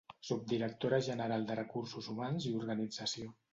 Subdirectora 0.27 0.99
General 1.09 1.45
de 1.51 1.59
Recursos 1.61 2.11
Humans 2.15 2.51
i 2.51 2.57
Organització. 2.65 3.33